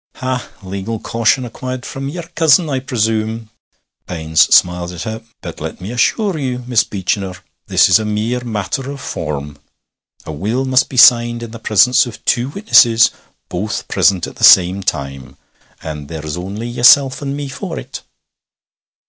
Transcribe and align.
'Ha! 0.15 0.49
Legal 0.63 0.97
caution 0.97 1.45
acquired 1.45 1.85
from 1.85 2.09
your 2.09 2.23
cousin, 2.33 2.67
I 2.71 2.79
presume.' 2.79 3.51
Baines 4.07 4.41
smiled 4.51 4.91
at 4.93 5.03
her. 5.03 5.21
'But 5.41 5.61
let 5.61 5.79
me 5.79 5.91
assure 5.91 6.39
ye, 6.39 6.57
Miss 6.57 6.83
Beechinor, 6.83 7.35
this 7.67 7.87
is 7.87 7.99
a 7.99 8.03
mere 8.03 8.43
matter 8.43 8.89
of 8.89 8.99
form. 8.99 9.59
A 10.25 10.31
will 10.31 10.65
must 10.65 10.89
be 10.89 10.97
signed 10.97 11.43
in 11.43 11.51
the 11.51 11.59
presence 11.59 12.07
of 12.07 12.25
two 12.25 12.49
witnesses, 12.49 13.11
both 13.47 13.87
present 13.87 14.25
at 14.25 14.37
the 14.37 14.43
same 14.43 14.81
time; 14.81 15.37
and 15.83 16.07
there's 16.07 16.35
only 16.35 16.67
yeself 16.67 17.21
and 17.21 17.37
me 17.37 17.47
for 17.47 17.77
it.' 17.77 18.01